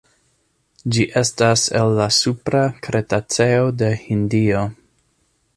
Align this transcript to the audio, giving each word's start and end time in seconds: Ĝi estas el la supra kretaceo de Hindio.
Ĝi 0.95 1.05
estas 1.21 1.65
el 1.81 1.93
la 2.01 2.09
supra 2.21 2.63
kretaceo 2.89 3.71
de 3.83 3.95
Hindio. 4.07 4.69